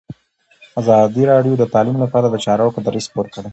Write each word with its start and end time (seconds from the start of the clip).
ازادي 0.79 1.23
راډیو 1.31 1.53
د 1.57 1.63
تعلیم 1.73 1.97
لپاره 2.03 2.27
د 2.29 2.35
چارواکو 2.45 2.83
دریځ 2.85 3.05
خپور 3.09 3.25
کړی. 3.33 3.49